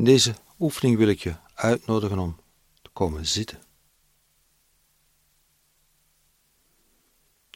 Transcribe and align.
In 0.00 0.06
deze 0.06 0.34
oefening 0.58 0.96
wil 0.96 1.08
ik 1.08 1.20
je 1.20 1.36
uitnodigen 1.54 2.18
om 2.18 2.40
te 2.82 2.90
komen 2.92 3.26
zitten. 3.26 3.62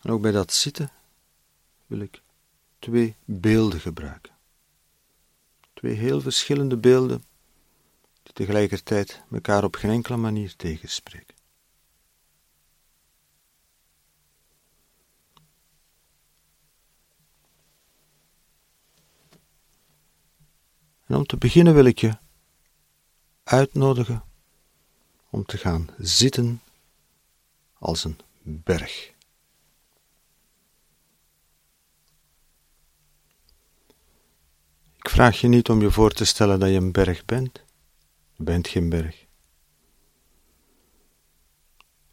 En 0.02 0.10
ook 0.10 0.20
bij 0.20 0.30
dat 0.30 0.52
zitten 0.52 0.90
wil 1.86 1.98
ik 1.98 2.22
twee 2.78 3.16
beelden 3.24 3.80
gebruiken. 3.80 4.32
Twee 5.74 5.94
heel 5.94 6.20
verschillende 6.20 6.76
beelden 6.76 7.24
die 8.22 8.32
tegelijkertijd 8.32 9.22
elkaar 9.30 9.64
op 9.64 9.74
geen 9.74 9.90
enkele 9.90 10.16
manier 10.16 10.56
tegenspreken. 10.56 11.36
En 21.06 21.16
om 21.16 21.26
te 21.26 21.36
beginnen 21.36 21.74
wil 21.74 21.84
ik 21.84 21.98
je 21.98 22.22
uitnodigen 23.44 24.22
om 25.30 25.44
te 25.44 25.58
gaan 25.58 25.88
zitten 25.98 26.62
als 27.78 28.04
een 28.04 28.18
berg. 28.42 29.12
Ik 34.96 35.10
vraag 35.10 35.40
je 35.40 35.48
niet 35.48 35.68
om 35.68 35.80
je 35.80 35.90
voor 35.90 36.10
te 36.10 36.24
stellen 36.24 36.60
dat 36.60 36.68
je 36.68 36.74
een 36.74 36.92
berg 36.92 37.24
bent. 37.24 37.62
Je 38.32 38.42
bent 38.42 38.68
geen 38.68 38.88
berg. 38.88 39.26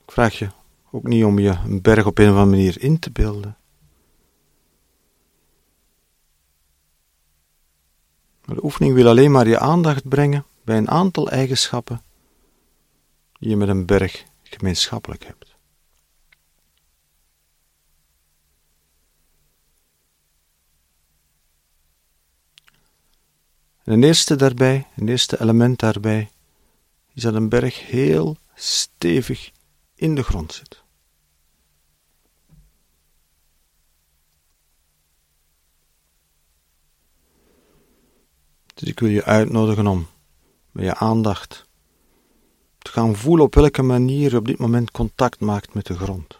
Ik 0.04 0.12
vraag 0.12 0.40
je 0.40 0.50
ook 0.92 1.04
niet 1.04 1.24
om 1.24 1.40
je 1.40 1.50
een 1.50 1.82
berg 1.82 2.06
op 2.06 2.18
een 2.18 2.30
of 2.30 2.36
andere 2.36 2.50
manier 2.50 2.82
in 2.82 3.00
te 3.00 3.12
beelden. 3.12 3.58
De 8.42 8.64
oefening 8.64 8.94
wil 8.94 9.08
alleen 9.08 9.32
maar 9.32 9.48
je 9.48 9.60
aandacht 9.60 10.10
brengen 10.10 10.46
bij 10.64 10.78
een 10.78 10.90
aantal 10.90 11.30
eigenschappen 11.30 12.04
die 13.40 13.50
je 13.50 13.56
met 13.56 13.68
een 13.68 13.86
berg 13.86 14.26
gemeenschappelijk 14.44 15.24
hebt. 15.24 15.56
En 23.84 23.94
een 23.94 24.04
eerste 24.04 24.36
daarbij, 24.36 24.88
een 24.96 25.08
eerste 25.08 25.42
element 25.42 25.80
daarbij, 25.80 26.32
is 27.14 27.22
dat 27.22 27.34
een 27.34 27.50
berg 27.50 27.88
heel 27.88 28.38
stevig 28.56 29.52
in 29.96 30.16
de 30.16 30.24
grond 30.24 30.54
zit. 30.54 30.84
Dus 38.74 38.90
ik 38.90 39.00
wil 39.00 39.10
je 39.10 39.24
uitnodigen 39.24 39.88
om 39.88 40.08
met 40.72 40.86
je 40.86 40.96
aandacht 40.96 41.70
te 42.78 42.92
gaan 42.92 43.16
voelen 43.16 43.46
op 43.46 43.56
welke 43.56 43.82
manier 43.82 44.32
je 44.32 44.38
op 44.38 44.46
dit 44.46 44.58
moment 44.58 44.92
contact 44.92 45.40
maakt 45.40 45.74
met 45.74 45.86
de 45.86 45.98
grond. 45.98 46.40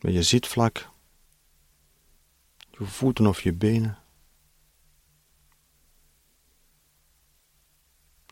Met 0.00 0.12
je 0.12 0.22
zitvlak, 0.22 0.88
je 2.70 2.84
voeten 2.84 3.26
of 3.26 3.40
je 3.40 3.52
benen. 3.52 3.98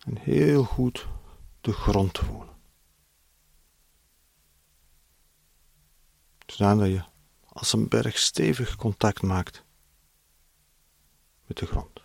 En 0.05 0.19
heel 0.19 0.65
goed 0.65 1.07
de 1.61 1.73
grond 1.73 2.15
te 2.15 2.25
voelen. 2.25 2.55
Zodat 6.47 6.89
je 6.89 7.05
als 7.47 7.73
een 7.73 7.89
berg 7.89 8.19
stevig 8.19 8.77
contact 8.77 9.23
maakt 9.23 9.65
met 11.47 11.57
de 11.57 11.67
grond. 11.67 11.96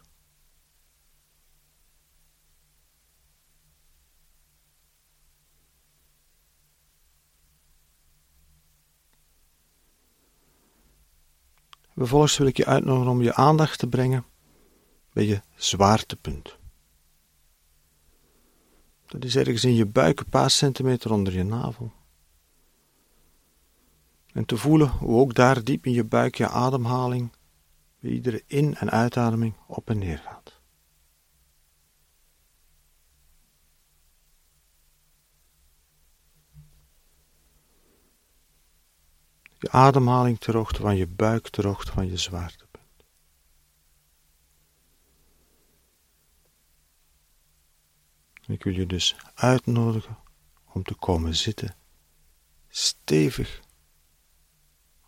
Vervolgens 12.01 12.37
wil 12.37 12.47
ik 12.47 12.57
je 12.57 12.65
uitnodigen 12.65 13.11
om 13.11 13.21
je 13.21 13.33
aandacht 13.33 13.79
te 13.79 13.87
brengen 13.87 14.25
bij 15.13 15.25
je 15.25 15.41
zwaartepunt. 15.55 16.57
Dat 19.05 19.23
is 19.23 19.35
ergens 19.35 19.63
in 19.63 19.75
je 19.75 19.85
buik, 19.85 20.19
een 20.19 20.29
paar 20.29 20.49
centimeter 20.49 21.11
onder 21.11 21.33
je 21.33 21.43
navel. 21.43 21.91
En 24.33 24.45
te 24.45 24.57
voelen 24.57 24.87
hoe 24.87 25.19
ook 25.19 25.33
daar 25.33 25.63
diep 25.63 25.85
in 25.85 25.91
je 25.91 26.03
buik 26.03 26.35
je 26.35 26.47
ademhaling 26.47 27.31
bij 27.99 28.11
iedere 28.11 28.43
in- 28.47 28.75
en 28.75 28.89
uitademing 28.89 29.53
op 29.67 29.89
en 29.89 29.97
neer 29.97 30.17
gaat. 30.17 30.50
Je 39.61 39.71
ademhaling 39.71 40.39
ter 40.39 40.55
hoogte 40.55 40.81
van 40.81 40.95
je 40.95 41.07
buik, 41.07 41.49
ter 41.49 41.65
hoogte 41.65 41.91
van 41.91 42.07
je 42.07 42.17
zwaartepunt. 42.17 43.03
Ik 48.47 48.63
wil 48.63 48.73
je 48.73 48.85
dus 48.85 49.15
uitnodigen 49.33 50.17
om 50.73 50.83
te 50.83 50.95
komen 50.95 51.35
zitten, 51.35 51.75
stevig 52.67 53.61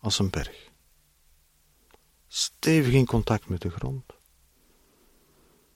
als 0.00 0.18
een 0.18 0.30
berg. 0.30 0.70
Stevig 2.26 2.92
in 2.92 3.06
contact 3.06 3.48
met 3.48 3.60
de 3.60 3.70
grond. 3.70 4.04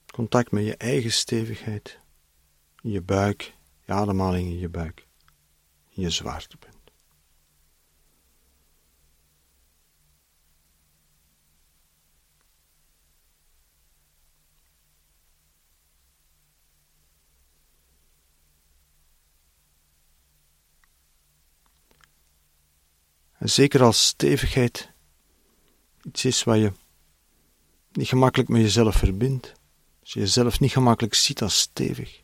Contact 0.06 0.50
met 0.50 0.64
je 0.64 0.76
eigen 0.76 1.12
stevigheid, 1.12 1.98
je 2.82 3.02
buik, 3.02 3.54
je 3.84 3.92
ademhaling 3.92 4.48
in 4.48 4.58
je 4.58 4.68
buik, 4.68 5.06
je 5.88 6.10
zwaartepunt. 6.10 6.77
En 23.38 23.50
zeker 23.50 23.82
als 23.82 24.06
stevigheid 24.06 24.92
iets 26.02 26.24
is 26.24 26.44
wat 26.44 26.58
je 26.58 26.72
niet 27.92 28.08
gemakkelijk 28.08 28.48
met 28.48 28.60
jezelf 28.60 28.96
verbindt, 28.96 29.52
als 30.00 30.12
je 30.12 30.20
jezelf 30.20 30.60
niet 30.60 30.72
gemakkelijk 30.72 31.14
ziet 31.14 31.42
als 31.42 31.58
stevig. 31.58 32.20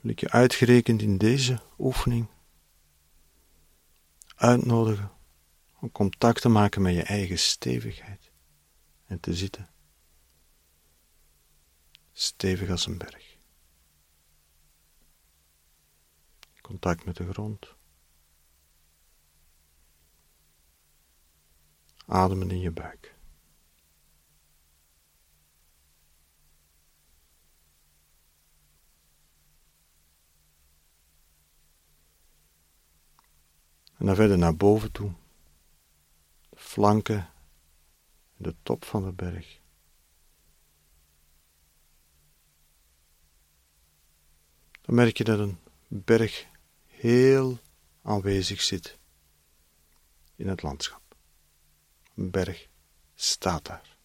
Wil 0.00 0.10
ik 0.10 0.20
je 0.20 0.30
uitgerekend 0.30 1.02
in 1.02 1.18
deze 1.18 1.60
oefening 1.78 2.28
uitnodigen 4.34 5.10
om 5.80 5.92
contact 5.92 6.40
te 6.40 6.48
maken 6.48 6.82
met 6.82 6.94
je 6.94 7.02
eigen 7.02 7.38
stevigheid 7.38 8.30
en 9.06 9.20
te 9.20 9.34
zitten. 9.34 9.68
Stevig 12.12 12.70
als 12.70 12.86
een 12.86 12.98
berg. 12.98 13.29
Contact 16.70 17.04
met 17.04 17.16
de 17.16 17.32
grond. 17.32 17.74
Ademen 22.06 22.50
in 22.50 22.58
je 22.58 22.70
buik. 22.70 23.16
En 33.96 34.06
dan 34.06 34.14
verder 34.14 34.38
naar 34.38 34.56
boven 34.56 34.92
toe. 34.92 35.12
Flanken 36.54 37.30
en 38.36 38.42
de 38.42 38.54
top 38.62 38.84
van 38.84 39.04
de 39.04 39.12
berg. 39.12 39.60
Dan 44.80 44.94
merk 44.94 45.16
je 45.16 45.24
dat 45.24 45.38
een 45.38 45.58
berg 45.88 46.48
heel 47.00 47.58
aanwezig 48.02 48.62
zit 48.62 48.98
in 50.36 50.48
het 50.48 50.62
landschap. 50.62 51.16
Een 52.14 52.30
berg 52.30 52.68
staat 53.14 53.64
daar. 53.64 53.98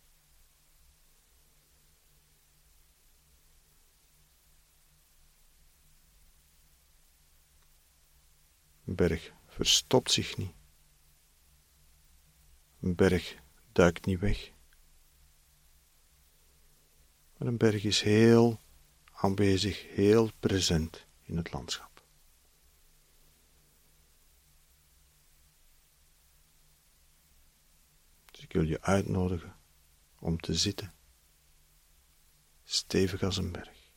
Een 8.85 8.95
berg 8.95 9.33
verstopt 9.47 10.11
zich 10.11 10.37
niet. 10.37 10.53
Een 12.79 12.95
berg 12.95 13.35
duikt 13.71 14.05
niet 14.05 14.19
weg. 14.19 14.51
Maar 17.37 17.47
een 17.47 17.57
berg 17.57 17.83
is 17.83 18.01
heel 18.01 18.59
aanwezig, 19.11 19.87
heel 19.87 20.31
present 20.39 21.05
in 21.23 21.37
het 21.37 21.51
landschap. 21.53 21.94
Ik 28.45 28.53
wil 28.53 28.63
je 28.63 28.81
uitnodigen 28.81 29.55
om 30.19 30.39
te 30.39 30.53
zitten, 30.53 30.93
stevig 32.63 33.23
als 33.23 33.37
een 33.37 33.51
berg. 33.51 33.91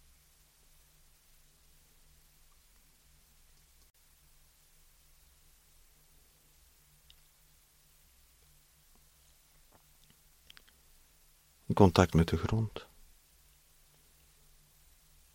In 11.67 11.75
contact 11.75 12.15
met 12.15 12.29
de 12.29 12.37
grond. 12.37 12.87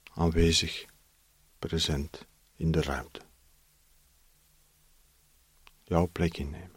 Aanwezig, 0.04 0.86
present 1.60 2.26
in 2.56 2.72
de 2.72 2.82
ruimte. 2.82 3.22
Jouw 5.84 6.08
plek 6.08 6.38
innemen. 6.38 6.73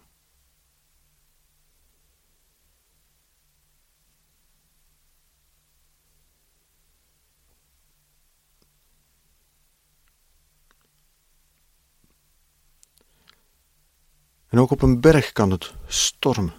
En 14.49 14.59
ook 14.59 14.71
op 14.71 14.83
een 14.83 15.01
berg 15.01 15.33
kan 15.33 15.51
het 15.51 15.75
stormen. 15.87 16.55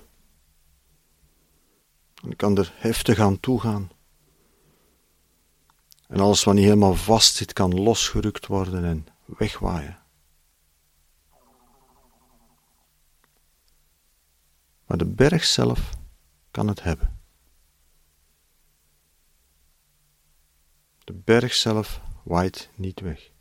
En 2.24 2.36
kan 2.36 2.58
er 2.58 2.74
heftig 2.76 3.20
aan 3.20 3.40
toegaan. 3.40 3.90
En 6.08 6.20
alles 6.20 6.44
wat 6.44 6.54
niet 6.54 6.64
helemaal 6.64 6.96
vast 6.96 7.36
zit, 7.36 7.54
kan 7.54 7.82
losgerukt 7.82 8.48
worden 8.48 8.84
en 8.84 9.08
wegwaaien. 9.26 10.06
Maar 14.86 14.98
de 14.98 15.06
berg 15.06 15.44
zelf 15.44 15.98
kan 16.52 16.68
het 16.68 16.84
hebben. 16.84 17.20
De 21.04 21.14
berg 21.14 21.54
zelf 21.54 22.02
waait 22.24 22.70
niet 22.76 23.00
weg. 23.00 23.32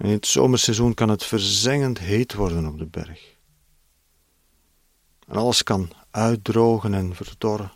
In 0.00 0.10
het 0.10 0.26
zomerseizoen 0.26 0.94
kan 0.94 1.08
het 1.08 1.24
verzengend 1.24 1.98
heet 1.98 2.34
worden 2.34 2.66
op 2.66 2.78
de 2.78 2.86
berg. 2.86 3.36
En 5.26 5.36
alles 5.36 5.62
kan 5.62 5.90
uitdrogen 6.10 6.94
en 6.94 7.14
verdorren. 7.14 7.72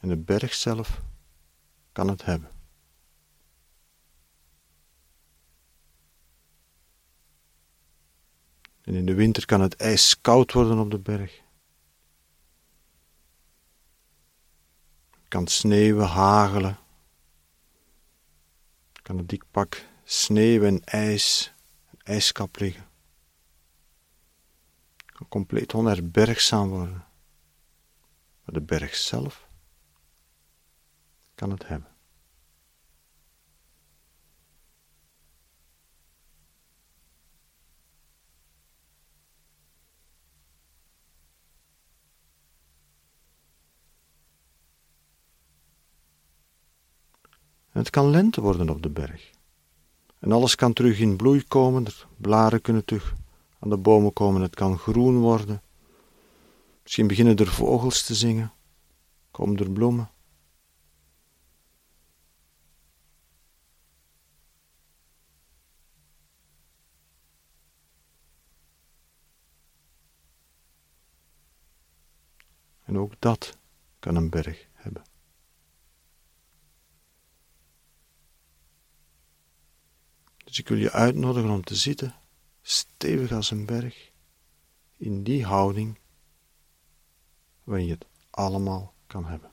En 0.00 0.08
de 0.08 0.16
berg 0.16 0.54
zelf 0.54 1.02
kan 1.92 2.08
het 2.08 2.24
hebben. 2.24 2.50
En 8.80 8.94
in 8.94 9.06
de 9.06 9.14
winter 9.14 9.46
kan 9.46 9.60
het 9.60 9.76
ijs 9.76 10.20
koud 10.20 10.52
worden 10.52 10.78
op 10.78 10.90
de 10.90 10.98
berg. 10.98 11.46
Kan 15.28 15.46
sneeuwen, 15.46 16.06
hagelen. 16.06 16.78
Kan 19.02 19.18
een 19.18 19.26
dik 19.26 19.44
pak 19.50 19.86
sneeuw 20.04 20.62
en 20.64 20.84
ijs, 20.84 21.54
een 21.90 22.00
ijskap 22.02 22.58
liggen. 22.58 22.86
Kan 25.06 25.28
compleet 25.28 25.74
onherbergzaam 25.74 26.68
worden. 26.68 27.06
Maar 28.44 28.54
de 28.54 28.62
berg 28.62 28.94
zelf 28.94 29.48
kan 31.34 31.50
het 31.50 31.68
hebben. 31.68 31.97
Het 47.78 47.90
kan 47.90 48.10
lente 48.10 48.40
worden 48.40 48.70
op 48.70 48.82
de 48.82 48.90
berg. 48.90 49.30
En 50.18 50.32
alles 50.32 50.54
kan 50.54 50.72
terug 50.72 50.98
in 50.98 51.16
bloei 51.16 51.44
komen, 51.44 51.86
blaren 52.16 52.60
kunnen 52.60 52.84
terug 52.84 53.14
aan 53.58 53.68
de 53.68 53.76
bomen 53.76 54.12
komen, 54.12 54.42
het 54.42 54.54
kan 54.54 54.78
groen 54.78 55.18
worden. 55.18 55.62
Misschien 56.82 57.06
beginnen 57.06 57.36
er 57.36 57.46
vogels 57.46 58.02
te 58.02 58.14
zingen, 58.14 58.52
komen 59.30 59.56
er 59.58 59.70
bloemen. 59.70 60.10
En 72.84 72.98
ook 72.98 73.12
dat 73.18 73.56
kan 73.98 74.16
een 74.16 74.30
berg 74.30 74.66
hebben. 74.72 75.02
Dus 80.48 80.58
ik 80.58 80.68
wil 80.68 80.78
je 80.78 80.92
uitnodigen 80.92 81.50
om 81.50 81.64
te 81.64 81.74
zitten, 81.74 82.14
stevig 82.62 83.32
als 83.32 83.50
een 83.50 83.66
berg, 83.66 84.12
in 84.96 85.22
die 85.22 85.44
houding 85.44 85.98
waarin 87.64 87.86
je 87.86 87.92
het 87.92 88.06
allemaal 88.30 88.94
kan 89.06 89.24
hebben. 89.24 89.50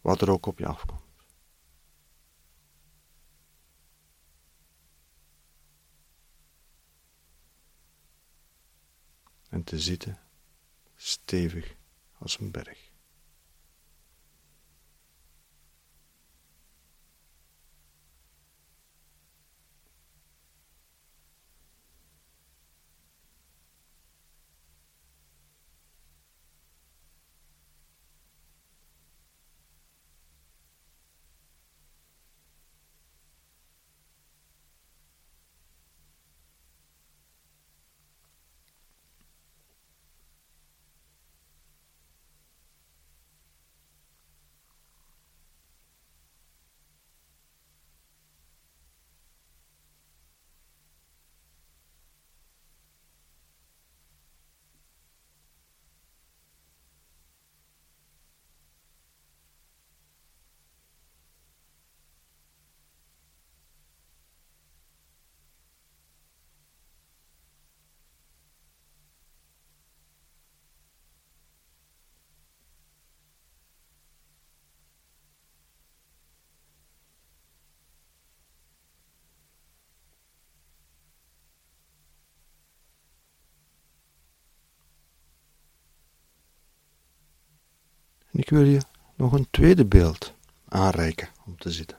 Wat 0.00 0.20
er 0.20 0.30
ook 0.30 0.46
op 0.46 0.58
je 0.58 0.66
afkomt. 0.66 1.00
En 9.48 9.64
te 9.64 9.80
zitten 9.80 10.18
stevig 10.96 11.76
als 12.18 12.38
een 12.38 12.50
berg. 12.50 12.91
En 88.32 88.38
ik 88.38 88.50
wil 88.50 88.64
je 88.64 88.80
nog 89.16 89.32
een 89.32 89.50
tweede 89.50 89.84
beeld 89.84 90.34
aanreiken 90.68 91.28
om 91.44 91.56
te 91.56 91.72
zitten. 91.72 91.98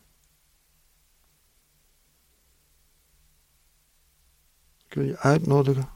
Ik 4.86 4.94
wil 4.94 5.04
je 5.04 5.18
uitnodigen 5.18 5.90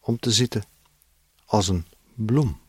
om 0.00 0.18
te 0.18 0.32
zitten 0.32 0.64
als 1.44 1.68
een 1.68 1.86
bloem. 2.14 2.60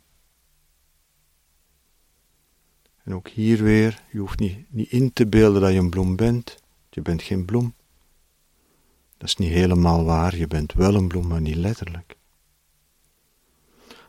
En 3.04 3.14
ook 3.14 3.28
hier 3.28 3.64
weer, 3.64 4.04
je 4.12 4.20
hoeft 4.20 4.40
niet, 4.40 4.72
niet 4.72 4.92
in 4.92 5.14
te 5.14 5.28
beelden 5.28 5.62
dat 5.62 5.72
je 5.72 5.80
een 5.80 5.90
bloem 5.90 6.16
bent. 6.16 6.58
Je 6.90 7.02
bent 7.02 7.22
geen 7.22 7.46
bloem. 7.46 7.74
Dat 9.18 9.28
is 9.28 9.36
niet 9.36 9.52
helemaal 9.52 10.04
waar, 10.04 10.36
je 10.36 10.48
bent 10.48 10.74
wel 10.74 10.96
een 10.96 11.08
bloem, 11.08 11.28
maar 11.28 11.42
niet 11.42 11.56
letterlijk. 11.56 12.18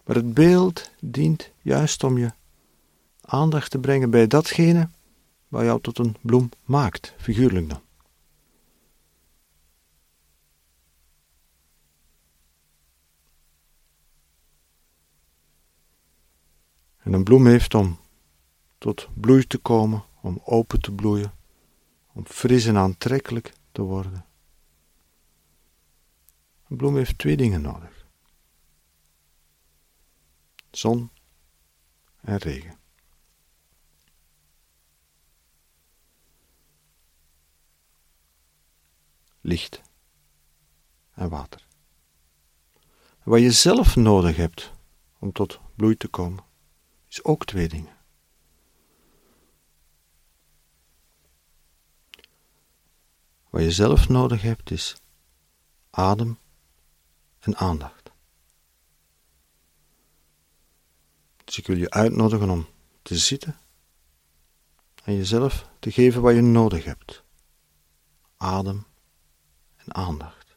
Maar 0.05 0.17
het 0.17 0.35
beeld 0.35 0.91
dient 1.01 1.51
juist 1.63 2.05
om 2.05 2.19
je 2.19 2.33
aandacht 3.27 3.71
te 3.71 3.79
brengen 3.79 4.11
bij 4.11 4.27
datgene 4.27 4.91
wat 5.49 5.63
jou 5.65 5.81
tot 5.81 5.99
een 5.99 6.17
bloem 6.21 6.49
maakt, 6.65 7.15
figuurlijk 7.19 7.69
dan. 7.69 7.81
En 16.97 17.13
een 17.13 17.25
bloem 17.25 17.47
heeft 17.47 17.75
om 17.75 17.99
tot 18.79 19.09
bloei 19.15 19.47
te 19.47 19.59
komen, 19.59 20.05
om 20.21 20.41
open 20.45 20.81
te 20.81 20.93
bloeien, 20.93 21.33
om 22.13 22.27
fris 22.27 22.67
en 22.67 22.77
aantrekkelijk 22.77 23.53
te 23.73 23.83
worden. 23.83 24.25
Een 26.69 26.77
bloem 26.77 26.97
heeft 26.97 27.19
twee 27.19 27.37
dingen 27.37 27.61
nodig: 27.61 28.07
zon 30.71 31.11
en 32.21 32.37
regen. 32.37 32.86
Licht 39.47 39.83
en 41.15 41.29
water. 41.29 41.67
Wat 43.23 43.41
je 43.41 43.53
zelf 43.53 43.97
nodig 43.97 44.37
hebt 44.37 44.73
om 45.19 45.33
tot 45.33 45.61
bloei 45.75 45.97
te 45.97 46.09
komen, 46.09 46.45
is 47.09 47.25
ook 47.25 47.45
twee 47.45 47.69
dingen. 47.69 47.97
Wat 53.51 53.63
je 53.63 53.71
zelf 53.71 54.09
nodig 54.09 54.43
hebt 54.43 54.71
is 54.71 54.97
adem 55.91 56.39
en 57.39 57.57
aandacht. 57.57 58.11
Dus 61.45 61.59
ik 61.59 61.67
wil 61.67 61.77
je 61.77 61.91
uitnodigen 61.91 62.51
om 62.51 62.67
te 63.03 63.19
zitten 63.19 63.59
en 65.05 65.15
jezelf 65.15 65.69
te 65.79 65.91
geven 65.93 66.23
wat 66.23 66.35
je 66.35 66.43
nodig 66.43 66.85
hebt. 66.85 67.25
Adem 68.37 68.87
en 69.87 69.95
aandacht. 69.95 70.57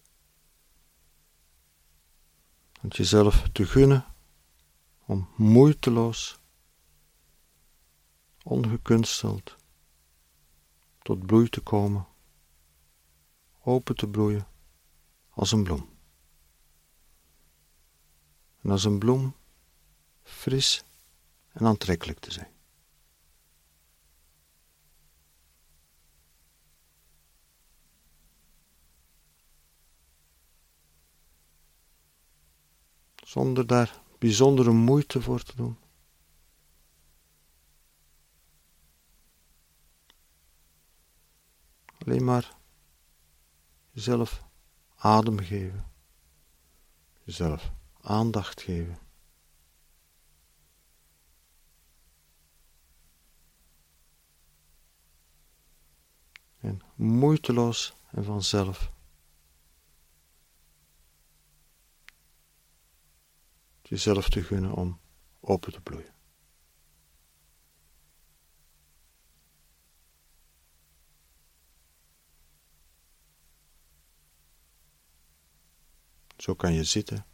Jezelf 2.87 3.49
te 3.51 3.65
gunnen 3.65 4.05
om 5.05 5.29
moeiteloos, 5.35 6.39
ongekunsteld 8.43 9.55
tot 11.01 11.25
bloei 11.25 11.49
te 11.49 11.61
komen 11.61 12.07
open 13.63 13.95
te 13.95 14.07
bloeien 14.07 14.47
als 15.29 15.51
een 15.51 15.63
bloem. 15.63 15.89
En 18.61 18.71
als 18.71 18.83
een 18.83 18.99
bloem 18.99 19.35
fris 20.23 20.83
en 21.51 21.65
aantrekkelijk 21.65 22.19
te 22.19 22.31
zijn. 22.31 22.58
Zonder 33.29 33.67
daar 33.67 34.01
bijzondere 34.19 34.71
moeite 34.71 35.21
voor 35.21 35.43
te 35.43 35.55
doen. 35.55 35.77
Alleen 41.97 42.23
maar 42.23 42.57
Jezelf 43.91 44.43
adem 44.95 45.39
geven. 45.39 45.91
Jezelf 47.23 47.71
aandacht 48.01 48.61
geven. 48.61 48.99
En 56.59 56.81
moeiteloos 56.95 57.93
en 58.11 58.23
vanzelf. 58.23 58.91
Jezelf 63.89 64.29
te 64.29 64.43
gunnen 64.43 64.73
om 64.73 64.99
open 65.39 65.71
te 65.71 65.81
bloeien. 65.81 66.13
Zo 76.37 76.55
kan 76.55 76.73
je 76.73 76.83
zitten, 76.83 77.25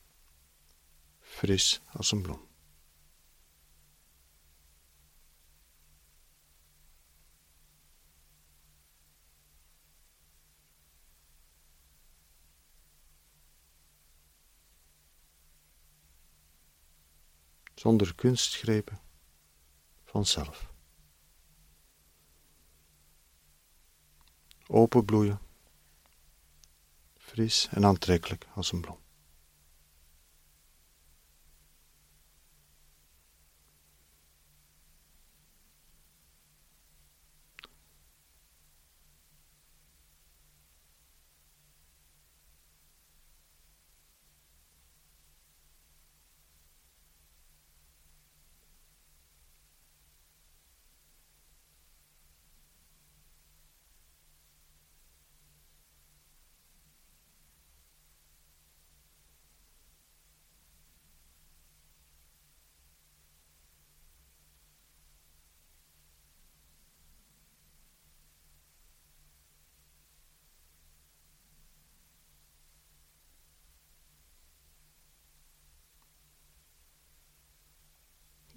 fris 1.20 1.82
als 1.92 2.12
een 2.12 2.22
bloem. 2.22 2.48
Zonder 17.86 18.16
kunstgrepen, 18.16 19.00
vanzelf. 20.06 20.74
Openbloeien 24.68 25.40
fris 27.18 27.68
en 27.72 27.86
aantrekkelijk 27.86 28.48
als 28.56 28.72
een 28.72 28.82
bloem. 28.82 29.05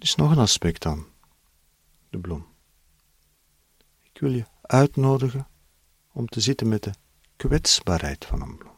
Is 0.09 0.15
nog 0.15 0.31
een 0.31 0.37
aspect 0.37 0.85
aan 0.85 1.05
de 2.09 2.19
bloem. 2.19 2.45
Ik 4.01 4.19
wil 4.19 4.31
je 4.31 4.45
uitnodigen 4.61 5.47
om 6.11 6.27
te 6.27 6.39
zitten 6.39 6.67
met 6.67 6.83
de 6.83 6.93
kwetsbaarheid 7.35 8.25
van 8.25 8.41
een 8.41 8.57
bloem. 8.57 8.77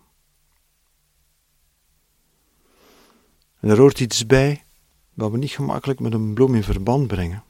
En 3.60 3.70
er 3.70 3.78
hoort 3.78 4.00
iets 4.00 4.26
bij 4.26 4.66
wat 5.14 5.32
we 5.32 5.38
niet 5.38 5.52
gemakkelijk 5.52 6.00
met 6.00 6.14
een 6.14 6.34
bloem 6.34 6.56
in 6.56 6.64
verband 6.64 7.08
brengen. 7.08 7.44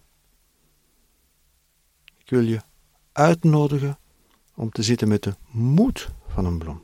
Ik 2.18 2.30
wil 2.30 2.42
je 2.42 2.62
uitnodigen 3.12 4.00
om 4.56 4.72
te 4.72 4.84
zitten 4.84 5.08
met 5.08 5.24
de 5.24 5.36
moed 5.52 6.10
van 6.28 6.46
een 6.46 6.58
bloem. 6.58 6.84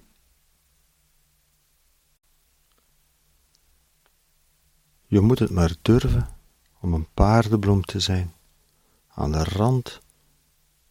Je 5.06 5.20
moet 5.20 5.40
het 5.40 5.52
maar 5.52 5.76
durven 5.82 6.37
om 6.88 6.94
een 6.94 7.14
paardenbloem 7.14 7.82
te 7.82 8.00
zijn, 8.00 8.34
aan 9.08 9.32
de 9.32 9.44
rand 9.44 10.00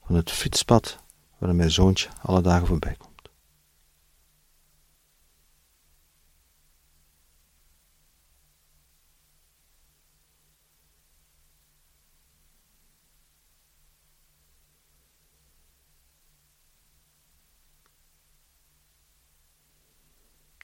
van 0.05 0.15
het 0.15 0.31
fietspad 0.31 0.99
waar 1.39 1.55
mijn 1.55 1.71
zoontje 1.71 2.09
alle 2.23 2.41
dagen 2.41 2.67
voorbij 2.67 2.95
komt. 2.95 3.29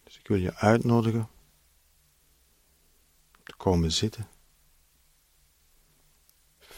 Dus 0.05 0.19
ik 0.19 0.29
wil 0.29 0.37
je 0.37 0.55
uitnodigen 0.55 1.29
te 3.43 3.57
komen 3.57 3.93
zitten 3.93 4.29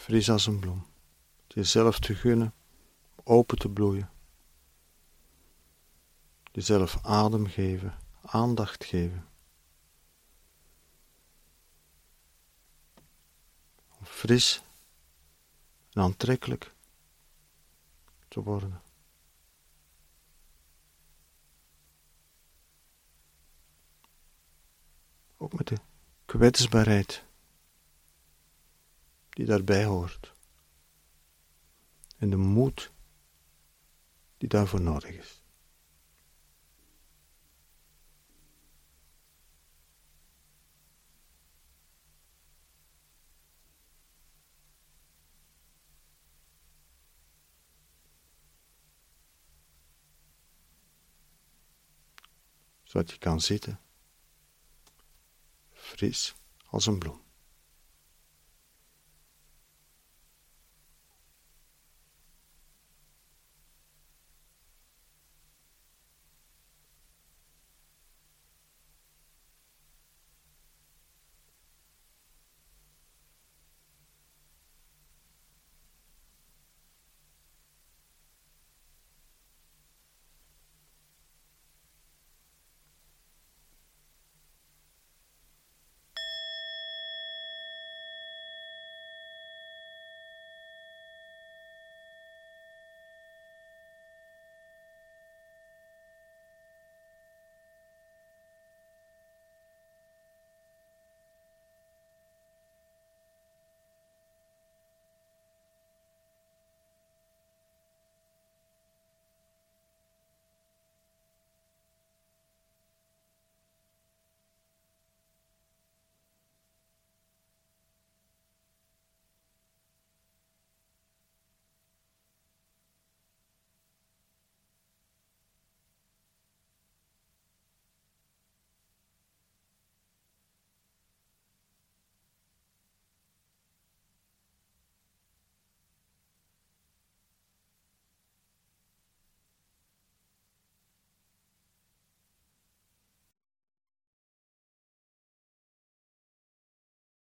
fris 0.04 0.30
als 0.30 0.46
een 0.46 0.58
bloem. 0.58 0.87
Jezelf 1.46 1.99
te 1.99 2.14
gunnen, 2.14 2.54
open 3.23 3.58
te 3.58 3.68
bloeien. 3.68 4.11
jezelf 6.52 6.99
adem 7.02 7.46
geven, 7.46 7.99
aandacht 8.20 8.84
geven. 8.84 9.28
Fris 14.02 14.62
en 15.92 16.02
aantrekkelijk 16.02 16.75
te 18.28 18.42
worden. 18.42 18.82
Ook 25.37 25.52
met 25.52 25.68
de 25.68 25.76
kwetsbaarheid 26.25 27.25
die 29.34 29.46
daarbij 29.46 29.84
hoort. 29.84 30.32
En 32.16 32.30
de 32.30 32.36
moed 32.36 32.92
die 34.36 34.48
daarvoor 34.48 34.80
nodig 34.80 35.10
is. 35.10 35.42
zodat 52.94 53.10
je 53.10 53.18
kan 53.18 53.40
zitten, 53.40 53.80
fris 55.72 56.34
als 56.66 56.86
een 56.86 56.98
bloem. 56.98 57.24